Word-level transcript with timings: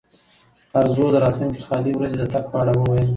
ارزو 0.79 1.05
د 1.13 1.15
راتلونکې 1.23 1.61
خالي 1.67 1.91
ورځې 1.95 2.17
د 2.19 2.23
تګ 2.33 2.43
په 2.51 2.57
اړه 2.61 2.73
وویل. 2.75 3.07